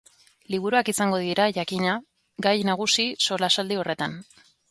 Liburuak 0.53 0.87
izango 0.93 1.19
dira, 1.23 1.45
jakina, 1.57 1.93
gai 2.47 2.55
nagusi 2.71 3.07
solasaldi 3.29 3.81
horretan. 3.83 4.17